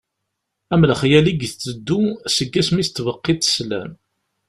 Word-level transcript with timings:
Am 0.73 0.83
lexyal 0.89 1.25
i 1.31 1.33
tetteddu 1.51 1.99
seg 2.35 2.51
asmi 2.61 2.83
s-tbeqqiḍ 2.87 3.39
sslam. 3.45 3.91